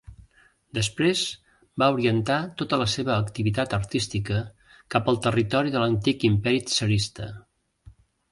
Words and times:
Després, 0.75 1.19
va 1.83 1.89
orientar 1.97 2.37
tota 2.61 2.79
la 2.83 2.87
seva 2.93 3.17
activitat 3.25 3.75
artística 3.79 4.41
cap 4.95 5.13
al 5.13 5.21
territori 5.27 5.75
de 5.75 5.83
l'antic 5.85 6.27
imperi 6.33 6.65
tsarista. 6.71 7.29